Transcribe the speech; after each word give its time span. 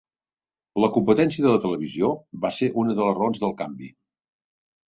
La 0.83 0.89
competència 0.95 1.45
de 1.47 1.51
la 1.53 1.59
televisió 1.67 2.09
va 2.47 2.51
ser 2.57 2.71
una 2.85 2.97
de 3.01 3.07
les 3.07 3.15
raons 3.21 3.45
del 3.45 3.55
canvi. 3.63 3.93